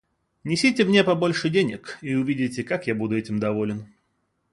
Несите 0.43 0.83
мне 0.83 1.03
побольше 1.03 1.49
денег, 1.51 1.99
и 2.01 2.15
вы 2.15 2.21
увидите, 2.21 2.63
как 2.63 2.87
я 2.87 2.95
буду 2.95 3.15
этим 3.15 3.37
доволен. 3.39 3.85